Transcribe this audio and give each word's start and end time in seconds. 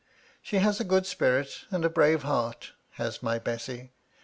She 0.41 0.55
has' 0.57 0.79
a 0.79 0.83
good 0.83 1.05
spirit, 1.05 1.65
and 1.69 1.85
a 1.85 1.87
brave 1.87 2.23
heart, 2.23 2.71
has 2.93 3.21
my 3.21 3.37
Bessy 3.37 3.91